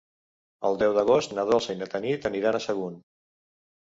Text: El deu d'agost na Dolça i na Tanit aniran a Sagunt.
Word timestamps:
El 0.69 0.77
deu 0.83 0.95
d'agost 0.97 1.35
na 1.39 1.43
Dolça 1.49 1.75
i 1.75 1.79
na 1.81 1.87
Tanit 1.91 2.25
aniran 2.31 2.57
a 2.57 2.63
Sagunt. 2.65 2.97